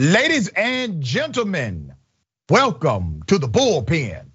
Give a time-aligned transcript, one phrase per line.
[0.00, 1.92] Ladies and gentlemen,
[2.48, 4.26] welcome to the bullpen.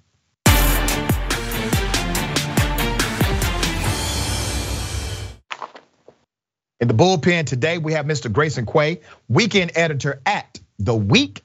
[6.82, 8.30] In the bullpen today, we have Mr.
[8.30, 9.00] Grayson Quay,
[9.30, 11.42] weekend editor at The Week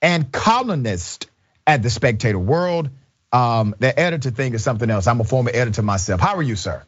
[0.00, 1.28] and columnist
[1.66, 2.88] at The Spectator World.
[3.34, 5.06] Um, the editor thing is something else.
[5.06, 6.22] I'm a former editor myself.
[6.22, 6.82] How are you, sir?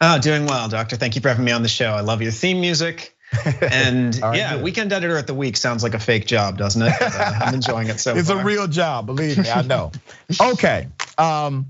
[0.00, 0.96] Oh, doing well, doctor.
[0.96, 1.92] Thank you for having me on the show.
[1.92, 3.16] I love your theme music.
[3.62, 4.62] And right, yeah, good.
[4.62, 6.92] weekend editor at the week sounds like a fake job, doesn't it?
[7.00, 8.20] Uh, I'm enjoying it so much.
[8.20, 8.40] it's far.
[8.40, 9.92] a real job, believe me, I know.
[10.40, 11.66] okay, um,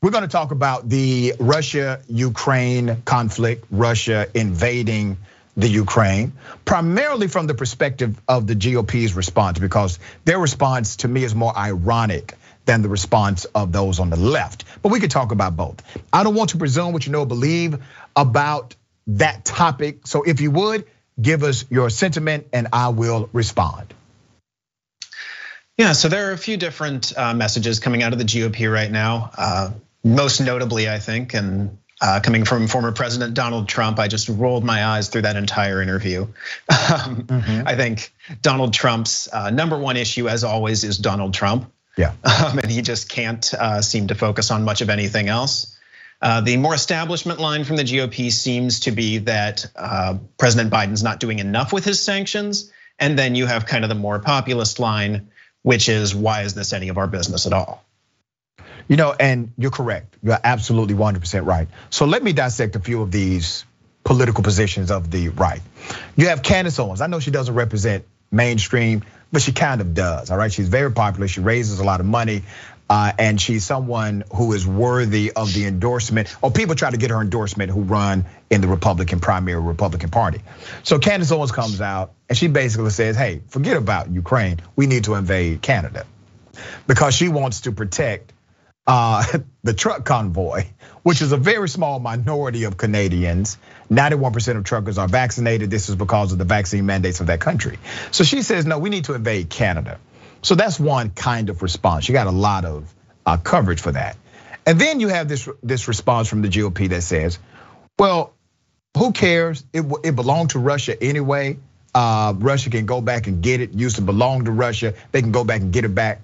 [0.00, 5.16] we're going to talk about the Russia-Ukraine conflict, Russia invading
[5.56, 6.32] the Ukraine,
[6.64, 11.56] primarily from the perspective of the GOP's response, because their response to me is more
[11.56, 12.34] ironic
[12.64, 14.64] than the response of those on the left.
[14.82, 15.82] But we could talk about both.
[16.12, 17.78] I don't want to presume what you know, believe
[18.16, 18.74] about
[19.06, 20.06] that topic.
[20.06, 20.86] So if you would,
[21.20, 23.94] give us your sentiment and I will respond.
[25.78, 28.90] Yeah, so there are a few different uh, messages coming out of the GOP right
[28.90, 29.30] now.
[29.36, 29.70] Uh,
[30.04, 34.64] most notably, I think, and uh, coming from former President Donald Trump, I just rolled
[34.64, 36.26] my eyes through that entire interview.
[36.92, 37.66] Um, mm-hmm.
[37.66, 38.12] I think
[38.42, 41.72] Donald Trump's number one issue, as always, is Donald Trump.
[41.96, 42.12] Yeah.
[42.24, 43.44] Um, and he just can't
[43.80, 45.71] seem to focus on much of anything else.
[46.22, 51.02] Uh, the more establishment line from the GOP seems to be that uh, President Biden's
[51.02, 52.70] not doing enough with his sanctions.
[52.98, 55.30] And then you have kind of the more populist line,
[55.62, 57.84] which is why is this any of our business at all?
[58.86, 60.16] You know, and you're correct.
[60.22, 61.66] You're absolutely 100% right.
[61.90, 63.64] So let me dissect a few of these
[64.04, 65.60] political positions of the right.
[66.14, 67.00] You have Candace Owens.
[67.00, 70.30] I know she doesn't represent mainstream, but she kind of does.
[70.30, 71.26] All right, she's very popular.
[71.26, 72.42] She raises a lot of money.
[72.90, 77.10] Uh, and she's someone who is worthy of the endorsement, or people try to get
[77.10, 80.42] her endorsement who run in the Republican primary Republican Party.
[80.82, 84.60] So Candace Owens comes out and she basically says, hey, forget about Ukraine.
[84.76, 86.04] We need to invade Canada
[86.86, 88.32] because she wants to protect
[88.86, 89.24] uh,
[89.62, 90.64] the truck convoy,
[91.02, 93.58] which is a very small minority of Canadians.
[93.90, 95.70] 91% of truckers are vaccinated.
[95.70, 97.78] This is because of the vaccine mandates of that country.
[98.10, 99.98] So she says, no, we need to invade Canada.
[100.42, 102.08] So that's one kind of response.
[102.08, 102.92] You got a lot of
[103.24, 104.16] uh, coverage for that.
[104.66, 107.38] And then you have this this response from the GOP that says,
[107.98, 108.34] well,
[108.96, 109.64] who cares?
[109.72, 111.58] It, it belonged to Russia anyway.
[111.94, 113.72] Uh, Russia can go back and get it.
[113.72, 114.94] Used to belong to Russia.
[115.10, 116.20] They can go back and get it back.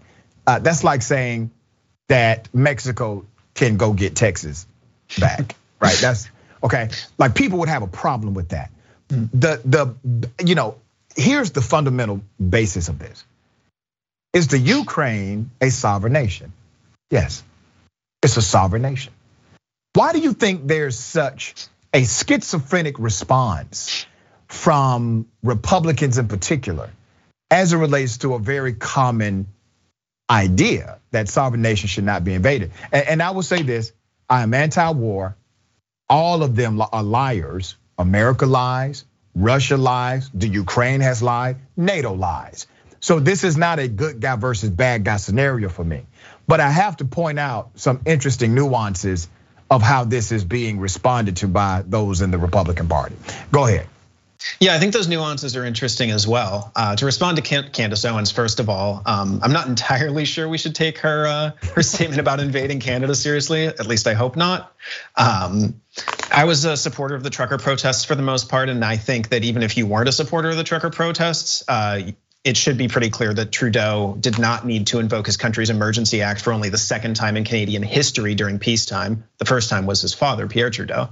[0.47, 1.51] Uh, that's like saying
[2.09, 4.67] that Mexico can go get Texas
[5.19, 5.97] back, right?
[6.01, 6.31] That's
[6.63, 6.89] okay.
[7.19, 8.71] Like people would have a problem with that.
[9.09, 9.95] The the
[10.45, 10.77] you know
[11.17, 13.25] here's the fundamental basis of this.
[14.33, 16.53] Is the Ukraine a sovereign nation?
[17.11, 17.43] Yes,
[18.23, 19.13] it's a sovereign nation.
[19.95, 24.07] Why do you think there's such a schizophrenic response
[24.47, 26.91] from Republicans in particular
[27.51, 29.47] as it relates to a very common
[30.31, 32.73] idea that sovereign nations should not be invaded?
[32.93, 33.93] And I will say this
[34.29, 35.37] I am anti war.
[36.11, 37.77] All of them are liars.
[37.99, 42.67] America lies, Russia lies, the Ukraine has lied, NATO lies.
[43.01, 46.07] So this is not a good guy versus bad guy scenario for me.
[46.47, 49.29] But I have to point out some interesting nuances
[49.71, 53.17] of how this is being responded to by those in the Republican Party.
[53.53, 53.87] Go ahead.
[54.61, 56.71] Yeah, I think those nuances are interesting as well.
[56.77, 60.59] Uh, to respond to Candace Owens, first of all, um, I'm not entirely sure we
[60.59, 63.67] should take her uh, her statement about invading Canada seriously.
[63.67, 64.73] At least I hope not.
[65.17, 65.81] Um,
[66.31, 69.31] I was a supporter of the trucker protests for the most part, and I think
[69.31, 72.01] that even if you weren't a supporter of the trucker protests, uh,
[72.49, 76.23] it should be pretty clear that Trudeau did not need to invoke his country's emergency
[76.23, 79.25] act for only the second time in Canadian history during peacetime.
[79.37, 81.11] The first time was his father, Pierre Trudeau.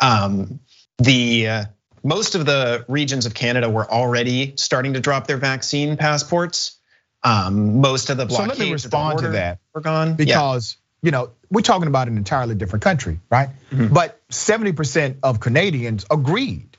[0.00, 0.60] Um,
[0.96, 1.64] the uh,
[2.02, 6.78] most of the regions of Canada were already starting to drop their vaccine passports.
[7.22, 8.56] Um, most of the blockades.
[8.56, 9.58] So let me respond to that.
[9.74, 11.06] Were gone because yeah.
[11.06, 13.50] you know we're talking about an entirely different country, right?
[13.70, 13.92] Mm-hmm.
[13.92, 16.78] But 70% of Canadians agreed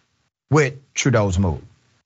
[0.49, 1.61] with Trudeau's move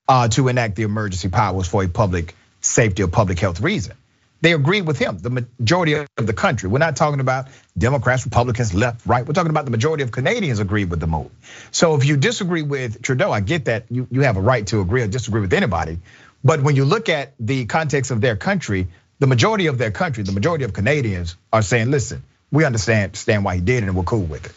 [0.05, 3.95] Uh, to enact the emergency powers for a public safety or public health reason.
[4.41, 6.67] They agreed with him, the majority of the country.
[6.67, 7.47] We're not talking about
[7.77, 9.25] Democrats, Republicans, left, right.
[9.25, 11.31] We're talking about the majority of Canadians agreed with the move.
[11.71, 14.81] So if you disagree with Trudeau, I get that you, you have a right to
[14.81, 15.99] agree or disagree with anybody.
[16.43, 18.87] But when you look at the context of their country,
[19.19, 23.45] the majority of their country, the majority of Canadians are saying, listen, we understand, understand
[23.45, 24.51] why he did it and we're cool with it.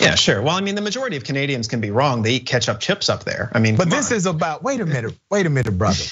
[0.00, 0.40] Yeah, sure.
[0.40, 2.22] Well, I mean, the majority of Canadians can be wrong.
[2.22, 3.50] They eat ketchup chips up there.
[3.52, 4.16] I mean, but this on.
[4.16, 4.62] is about.
[4.62, 5.14] Wait a minute.
[5.30, 6.04] Wait a minute, brother.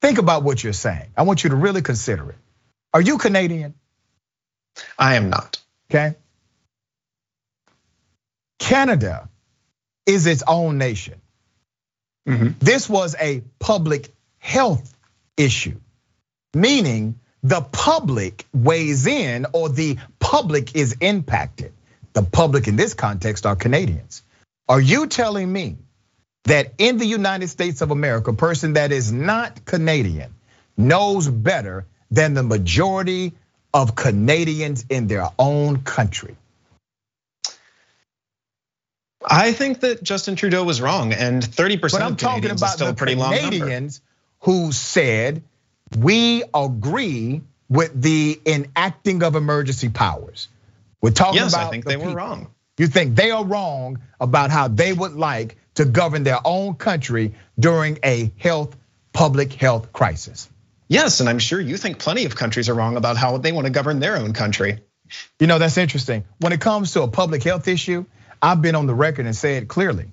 [0.00, 1.10] Think about what you're saying.
[1.16, 2.36] I want you to really consider it.
[2.94, 3.74] Are you Canadian?
[4.98, 5.60] I am not.
[5.90, 6.16] Okay.
[8.58, 9.28] Canada
[10.06, 11.20] is its own nation.
[12.28, 12.50] Mm-hmm.
[12.60, 14.96] This was a public health
[15.36, 15.80] issue,
[16.54, 21.72] meaning the public weighs in or the public is impacted.
[22.12, 24.22] The public in this context are Canadians.
[24.68, 25.76] Are you telling me
[26.44, 30.34] that in the United States of America, a person that is not Canadian
[30.76, 33.32] knows better than the majority
[33.72, 36.36] of Canadians in their own country?
[39.24, 42.66] I think that Justin Trudeau was wrong, and 30% but I'm of talking Canadians about
[42.66, 44.00] is still a pretty Canadians
[44.40, 45.42] who said
[45.96, 50.48] we agree with the enacting of emergency powers.
[51.02, 51.66] We're talking yes, about.
[51.66, 52.12] I think the they people.
[52.12, 52.54] were wrong.
[52.78, 57.34] You think they are wrong about how they would like to govern their own country
[57.58, 58.76] during a health,
[59.12, 60.48] public health crisis?
[60.88, 63.66] Yes, and I'm sure you think plenty of countries are wrong about how they want
[63.66, 64.80] to govern their own country.
[65.38, 66.24] You know, that's interesting.
[66.38, 68.04] When it comes to a public health issue,
[68.40, 70.06] I've been on the record and said clearly,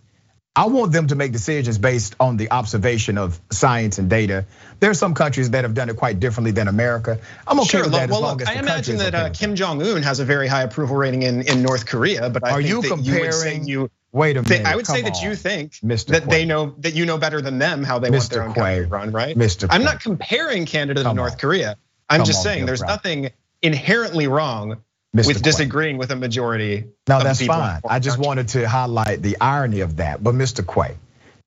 [0.60, 4.44] I want them to make decisions based on the observation of science and data.
[4.82, 7.18] There are some countries that have done it quite differently than America.
[7.48, 9.82] I'm okay sure, with that well, as long as I imagine that uh, Kim Jong
[9.82, 12.68] Un has a very high approval rating in, in North Korea, but I are think
[12.68, 13.64] you comparing?
[13.64, 14.66] You, you wait a minute.
[14.66, 16.08] I would say that you think Mr.
[16.08, 16.30] that Quay.
[16.30, 18.12] they know that you know better than them how they Mr.
[18.12, 18.62] want their own Quay.
[18.62, 19.38] country run, right?
[19.38, 19.68] Mr.
[19.70, 21.40] I'm not comparing Canada to North on.
[21.40, 21.78] Korea.
[22.10, 23.30] I'm Come just saying there's nothing
[23.62, 24.84] inherently wrong
[25.16, 25.28] Mr.
[25.28, 26.86] with disagreeing with a majority.
[27.08, 27.82] No, that's fine.
[27.88, 28.28] I just country.
[28.28, 30.24] wanted to highlight the irony of that.
[30.24, 30.66] But Mr.
[30.66, 30.98] Quay,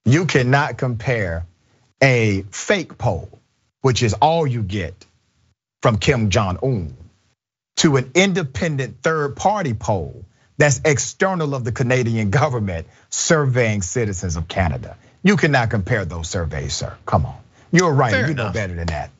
[0.04, 1.46] you cannot compare
[2.02, 3.28] a fake poll,
[3.82, 5.06] which is all you get
[5.80, 6.96] from Kim Jong Un,
[7.76, 10.24] to an independent third party poll
[10.58, 14.96] that's external of the Canadian government surveying citizens of Canada.
[15.22, 16.96] You cannot compare those surveys, sir.
[17.06, 17.36] Come on.
[17.70, 18.12] You're right.
[18.12, 18.48] Fair you enough.
[18.48, 19.10] know better than that.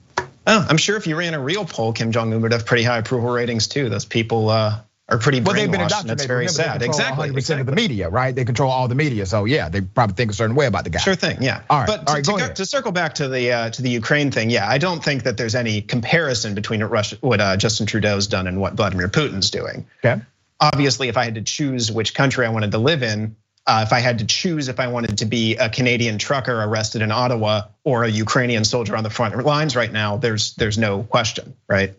[0.47, 2.83] Oh, I'm sure if you ran a real poll, Kim Jong Un would have pretty
[2.83, 3.89] high approval ratings too.
[3.89, 6.19] Those people uh, are pretty well, they've been indoctrinated.
[6.19, 6.83] That's very Remember, sad.
[6.83, 7.31] Exactly.
[7.31, 7.61] 100% exactly.
[7.61, 8.35] of the media, right?
[8.35, 10.91] They control all the media, so yeah, they probably think a certain way about the
[10.91, 11.01] guy.
[11.01, 11.43] Sure thing.
[11.43, 11.63] Yeah.
[11.71, 11.87] All right.
[11.87, 14.51] But all right, to, to, to, circle back to the uh, to the Ukraine thing,
[14.51, 18.27] yeah, I don't think that there's any comparison between what Russia, what uh, Justin Trudeau's
[18.27, 19.87] done and what Vladimir Putin's doing.
[20.05, 20.23] Okay.
[20.61, 23.37] Obviously, if I had to choose which country I wanted to live in,
[23.69, 27.13] if I had to choose if I wanted to be a Canadian trucker arrested in
[27.13, 31.55] Ottawa or a Ukrainian soldier on the front lines right now, there's there's no question,
[31.69, 31.95] right?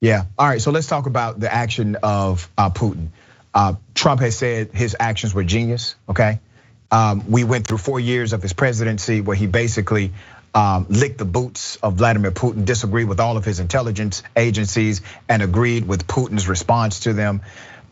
[0.00, 0.24] Yeah.
[0.38, 0.60] All right.
[0.60, 3.08] So let's talk about the action of uh, Putin.
[3.52, 5.94] Uh, Trump has said his actions were genius.
[6.08, 6.40] Okay.
[6.90, 10.12] Um, we went through four years of his presidency where he basically
[10.54, 15.42] um, licked the boots of Vladimir Putin, disagreed with all of his intelligence agencies, and
[15.42, 17.42] agreed with Putin's response to them.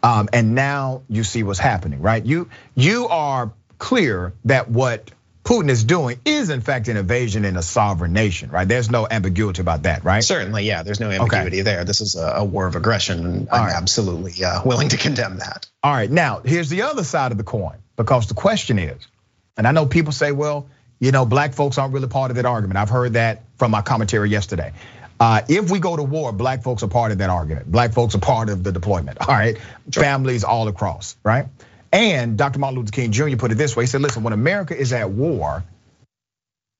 [0.03, 2.25] Um, and now you see what's happening, right?
[2.25, 5.11] You you are clear that what
[5.45, 8.69] Putin is doing is in fact an invasion in a sovereign nation, right?
[8.69, 10.23] There's no ambiguity about that, right?
[10.23, 10.83] Certainly, yeah.
[10.83, 11.63] There's no ambiguity okay.
[11.63, 11.85] there.
[11.85, 13.75] This is a war of aggression, and I'm right.
[13.75, 15.67] absolutely uh, willing to condemn that.
[15.83, 19.07] All right, now here's the other side of the coin, because the question is,
[19.57, 20.69] and I know people say, well,
[21.01, 22.77] you know, black folks aren't really part of that argument.
[22.77, 24.73] I've heard that from my commentary yesterday.
[25.21, 27.71] Uh, if we go to war, black folks are part of that argument.
[27.71, 29.21] Black folks are part of the deployment.
[29.29, 29.57] All right,
[29.91, 30.03] sure.
[30.03, 31.47] families all across, right?
[31.93, 32.59] And Dr.
[32.59, 33.37] Martin Luther King Jr.
[33.37, 35.65] put it this way: He said, "Listen, when America is at war,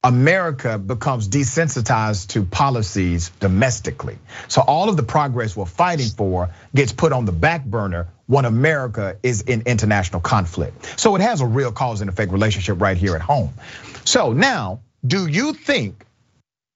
[0.05, 4.19] America becomes desensitized to policies domestically.
[4.47, 8.45] So all of the progress we're fighting for gets put on the back burner when
[8.45, 11.01] America is in international conflict.
[11.01, 13.53] So it has a real cause and effect relationship right here at home.
[14.05, 16.07] So now, do you think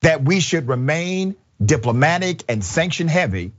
[0.00, 3.52] that we should remain diplomatic and sanction heavy?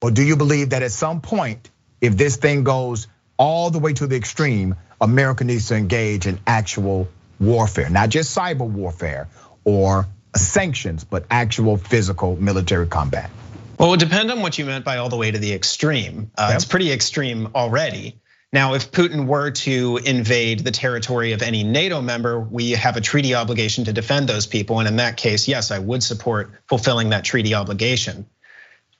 [0.00, 3.92] Or do you believe that at some point, if this thing goes all the way
[3.94, 7.08] to the extreme, America needs to engage in actual
[7.40, 9.28] warfare, not just cyber warfare
[9.64, 13.30] or sanctions, but actual physical military combat?
[13.78, 16.30] Well, it would depend on what you meant by all the way to the extreme.
[16.36, 16.56] Uh, yep.
[16.56, 18.18] It's pretty extreme already.
[18.52, 23.00] Now, if Putin were to invade the territory of any NATO member, we have a
[23.00, 24.78] treaty obligation to defend those people.
[24.78, 28.26] And in that case, yes, I would support fulfilling that treaty obligation.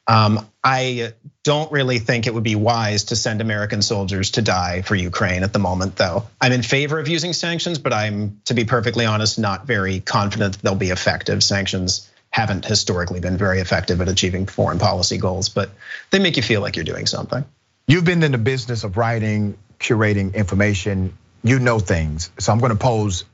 [0.07, 1.13] Um, I
[1.45, 5.43] don't really think it would be wise to send American soldiers to die for Ukraine
[5.43, 6.27] at the moment, though.
[6.41, 10.55] I'm in favor of using sanctions, but I'm, to be perfectly honest, not very confident
[10.55, 11.43] that they'll be effective.
[11.43, 15.71] Sanctions haven't historically been very effective at achieving foreign policy goals, but
[16.11, 17.45] they make you feel like you're doing something.
[17.91, 21.17] You've been in the business of writing, curating information.
[21.43, 22.31] You know things.
[22.39, 23.25] So I'm going to pose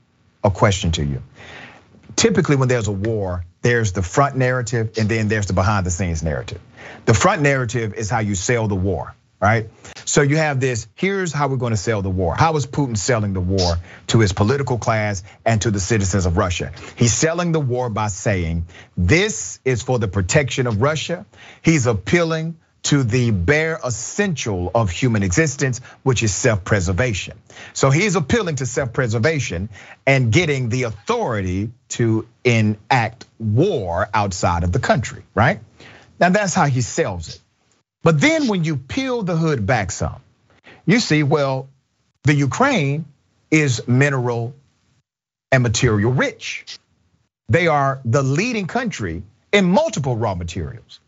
[0.45, 1.21] a question to you.
[2.15, 5.91] Typically, when there's a war, there's the front narrative and then there's the behind the
[5.91, 6.61] scenes narrative.
[7.03, 9.69] The front narrative is how you sell the war, right?
[10.05, 12.33] So you have this here's how we're going to sell the war.
[12.33, 13.75] How is Putin selling the war
[14.07, 16.71] to his political class and to the citizens of Russia?
[16.95, 21.25] He's selling the war by saying this is for the protection of Russia.
[21.61, 27.35] He's appealing to the bare essential of human existence, which is self preservation.
[27.73, 29.69] So he's appealing to self preservation
[30.05, 35.59] and getting the authority to enact war outside of the country, right?
[36.19, 37.39] Now that's how he sells it.
[38.03, 40.21] But then when you peel the hood back some,
[40.85, 41.67] you see, well,
[42.23, 43.05] the Ukraine
[43.49, 44.53] is mineral
[45.51, 46.77] and material rich.
[47.49, 50.99] They are the leading country in multiple raw materials.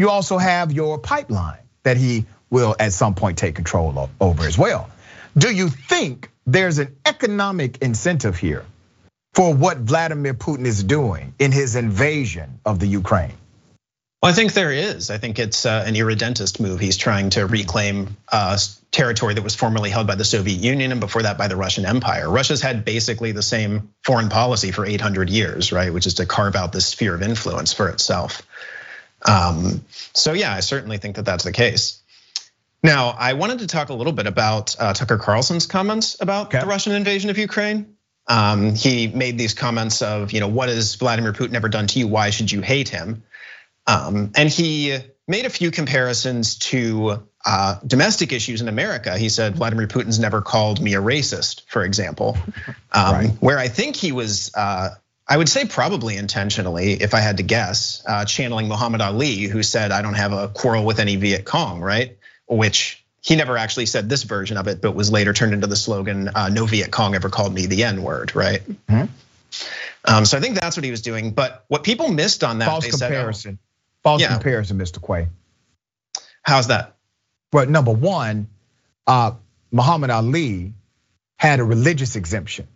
[0.00, 4.56] You also have your pipeline that he will at some point take control over as
[4.56, 4.88] well.
[5.36, 8.64] Do you think there's an economic incentive here
[9.34, 13.34] for what Vladimir Putin is doing in his invasion of the Ukraine?
[14.22, 15.10] Well, I think there is.
[15.10, 16.80] I think it's uh, an irredentist move.
[16.80, 18.56] He's trying to reclaim uh,
[18.90, 21.84] territory that was formerly held by the Soviet Union and before that by the Russian
[21.84, 22.30] Empire.
[22.30, 25.92] Russia's had basically the same foreign policy for 800 years, right?
[25.92, 28.40] Which is to carve out this sphere of influence for itself.
[29.26, 32.00] Um, so yeah, I certainly think that that's the case.
[32.82, 36.60] Now, I wanted to talk a little bit about uh, Tucker Carlson's comments about okay.
[36.60, 37.96] the Russian invasion of Ukraine.
[38.26, 41.98] Um, he made these comments of, you know, what has Vladimir Putin ever done to
[41.98, 42.08] you?
[42.08, 43.22] Why should you hate him?
[43.86, 49.18] Um, and he made a few comparisons to uh, domestic issues in America.
[49.18, 52.36] He said Vladimir Putin's never called me a racist, for example.
[52.92, 53.30] Um, right.
[53.40, 54.90] Where I think he was uh,
[55.30, 59.62] I would say probably intentionally, if I had to guess, uh, channeling Muhammad Ali, who
[59.62, 62.18] said, I don't have a quarrel with any Viet Cong, right?
[62.48, 65.76] Which he never actually said this version of it, but was later turned into the
[65.76, 68.60] slogan, uh, no Viet Cong ever called me the N word, right?
[68.68, 69.04] Mm-hmm.
[70.04, 71.30] Um, so I think that's what he was doing.
[71.30, 74.32] But what people missed on that, false comparison, said, oh, false yeah.
[74.32, 75.00] comparison, Mr.
[75.00, 75.28] Quay.
[76.42, 76.96] How's that?
[77.52, 78.48] Well, number one,
[79.06, 79.32] uh,
[79.70, 80.72] Muhammad Ali
[81.36, 82.66] had a religious exemption.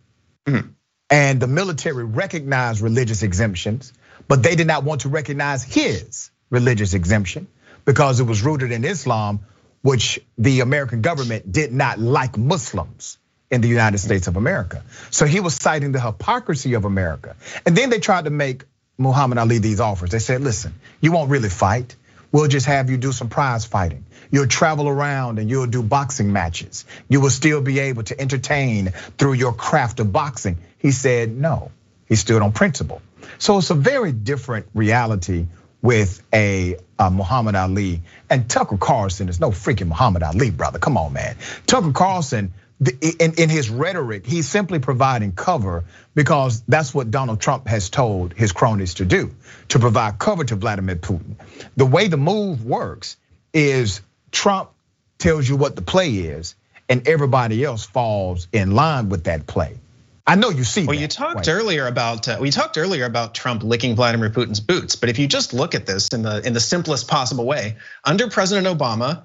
[0.46, 0.68] Mm-hmm.
[1.10, 3.92] And the military recognized religious exemptions,
[4.26, 7.46] but they did not want to recognize his religious exemption
[7.84, 9.40] because it was rooted in Islam,
[9.82, 13.18] which the American government did not like Muslims
[13.50, 14.82] in the United States of America.
[15.10, 17.36] So he was citing the hypocrisy of America.
[17.66, 18.64] And then they tried to make
[18.96, 20.10] Muhammad Ali these offers.
[20.10, 21.96] They said, listen, you won't really fight.
[22.34, 24.04] We'll just have you do some prize fighting.
[24.32, 26.84] You'll travel around and you'll do boxing matches.
[27.08, 28.88] You will still be able to entertain
[29.18, 30.58] through your craft of boxing.
[30.78, 31.70] He said no.
[32.08, 33.00] He stood on principle.
[33.38, 35.46] So it's a very different reality
[35.80, 40.80] with a, a Muhammad Ali and Tucker Carlson is no freaking Muhammad Ali, brother.
[40.80, 41.36] Come on, man.
[41.68, 47.68] Tucker Carlson, in, in his rhetoric, he's simply providing cover because that's what Donald Trump
[47.68, 49.34] has told his cronies to do,
[49.68, 51.36] to provide cover to Vladimir Putin.
[51.76, 53.16] The way the move works
[53.52, 54.00] is
[54.32, 54.70] Trump
[55.18, 56.54] tells you what the play is,
[56.88, 59.78] and everybody else falls in line with that play.
[60.26, 60.86] I know you see.
[60.86, 61.02] Well, that.
[61.02, 65.10] you talked earlier about uh, we talked earlier about Trump licking Vladimir Putin's boots, but
[65.10, 68.66] if you just look at this in the in the simplest possible way, under President
[68.66, 69.24] Obama,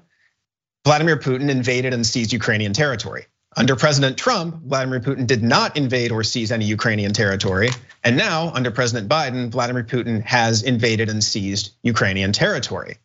[0.84, 3.26] Vladimir Putin invaded and seized Ukrainian territory.
[3.56, 7.70] Under President Trump, Vladimir Putin did not invade or seize any Ukrainian territory.
[8.04, 12.98] And now, under President Biden, Vladimir Putin has invaded and seized Ukrainian territory.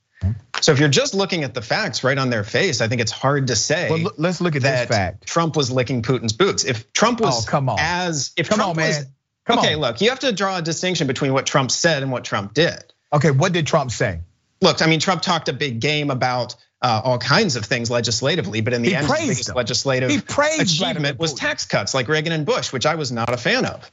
[0.62, 3.12] So if you're just looking at the facts right on their face, I think it's
[3.12, 3.90] hard to say.
[3.90, 5.28] Well, let's look at that this fact.
[5.28, 6.64] Trump was licking Putin's boots.
[6.64, 7.78] If Trump was oh, come on.
[7.80, 9.06] as if come Trump on, was
[9.46, 9.82] come okay, on.
[9.82, 12.94] look, you have to draw a distinction between what Trump said and what Trump did.
[13.14, 14.20] Okay, what did Trump say?
[14.62, 18.62] Look, I mean, Trump talked a big game about uh, all kinds of things legislatively,
[18.62, 20.18] but in the he end, the biggest legislative he
[20.60, 23.92] achievement was tax cuts like Reagan and Bush, which I was not a fan of.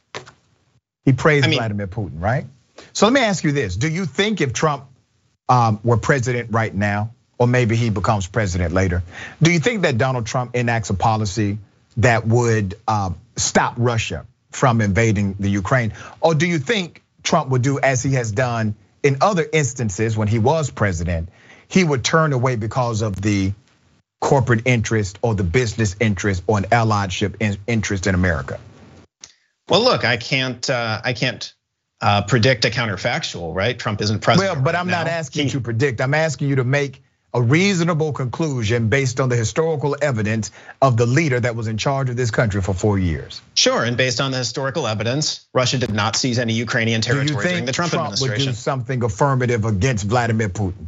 [1.06, 2.44] He praised I mean, Vladimir Putin, right?
[2.92, 4.84] So let me ask you this: Do you think if Trump
[5.48, 9.02] um, were president right now, or maybe he becomes president later.
[9.42, 11.58] Do you think that Donald Trump enacts a policy
[11.96, 15.92] that would um, stop Russia from invading the Ukraine?
[16.20, 20.28] Or do you think Trump would do as he has done in other instances when
[20.28, 21.30] he was president?
[21.68, 23.52] He would turn away because of the
[24.20, 28.58] corporate interest or the business interest or an allyship interest in America?
[29.68, 31.52] Well, look, I can't, uh, I can't
[32.00, 33.78] uh, predict a counterfactual, right?
[33.78, 34.56] Trump isn't president.
[34.56, 34.98] Well, but right I'm now.
[34.98, 36.00] not asking you to predict.
[36.00, 37.02] I'm asking you to make
[37.34, 40.50] a reasonable conclusion based on the historical evidence
[40.82, 43.40] of the leader that was in charge of this country for four years.
[43.54, 47.64] Sure, and based on the historical evidence, Russia did not seize any Ukrainian territory during
[47.64, 48.46] the Trump, Trump administration.
[48.48, 50.86] Would do something affirmative against Vladimir Putin.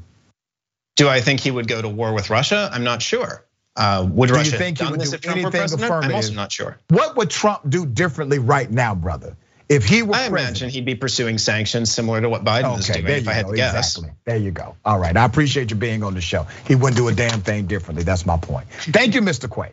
[0.96, 2.70] Do I think he would go to war with Russia?
[2.72, 3.44] I'm not sure.
[3.76, 5.92] Uh, would do Russia you think have done this do if Trump were president?
[5.92, 6.78] I'm also not sure.
[6.88, 9.36] What would Trump do differently right now, brother?
[9.68, 12.78] If he were I president, imagine he'd be pursuing sanctions similar to what Biden okay,
[12.78, 13.06] is doing.
[13.06, 13.96] If I had go, to guess.
[13.96, 14.14] Exactly.
[14.24, 14.76] There you go.
[14.84, 15.16] All right.
[15.16, 16.46] I appreciate you being on the show.
[16.66, 18.04] He wouldn't do a damn thing differently.
[18.04, 18.68] That's my point.
[18.70, 19.52] Thank you, Mr.
[19.52, 19.72] Quay.